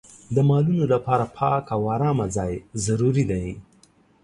د 0.35 0.37
مالونو 0.49 0.83
لپاره 0.93 1.25
پاک 1.37 1.63
او 1.75 1.81
ارامه 1.95 2.25
ځای 2.35 2.51
ضروري 2.85 3.23
دی. 3.31 3.45